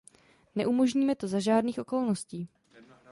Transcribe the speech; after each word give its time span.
Neumožníme 0.55 1.15
to 1.15 1.27
za 1.27 1.39
žádných 1.39 1.79
okolností. 1.79 2.47